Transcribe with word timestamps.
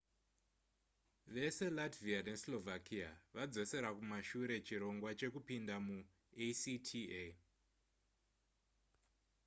vese 1.33 1.65
latvia 1.77 2.19
neslovakia 2.27 3.09
vadzosera 3.35 3.89
kumashure 3.97 4.55
chirongwa 4.67 5.09
chekupinda 5.19 5.75
muacta 5.87 7.01